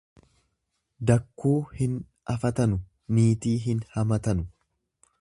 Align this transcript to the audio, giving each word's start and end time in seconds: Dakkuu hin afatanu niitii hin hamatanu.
Dakkuu 1.11 1.53
hin 1.81 1.93
afatanu 2.35 2.81
niitii 3.19 3.55
hin 3.67 3.89
hamatanu. 3.99 4.51